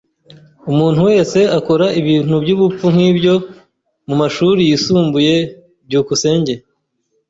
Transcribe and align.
Umuntu 0.71 0.99
wese 1.09 1.39
akora 1.57 1.85
ibintu 1.99 2.33
byubupfu 2.43 2.85
nkibyo 2.93 3.33
mumashuri 4.07 4.61
yisumbuye. 4.69 5.33
byukusenge 5.87 6.53